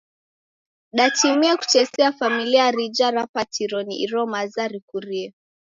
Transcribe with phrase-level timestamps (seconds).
[0.93, 5.27] Datimie kutesia familia rija ripatiro ni iro maza rikurie.